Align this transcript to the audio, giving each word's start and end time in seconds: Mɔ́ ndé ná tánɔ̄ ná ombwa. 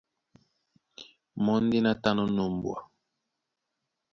Mɔ́ 1.43 1.57
ndé 1.63 1.77
ná 1.83 1.91
tánɔ̄ 2.03 2.27
ná 2.35 2.41
ombwa. 2.49 2.75